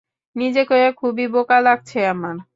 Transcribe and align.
নিজেকে 0.35 0.77
খুবই 0.99 1.25
বোকা 1.33 1.57
লাগছে 1.59 1.99
আমার। 2.07 2.35